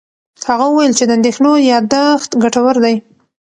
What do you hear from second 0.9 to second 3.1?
چې د اندېښنو یاداښت ګټور دی.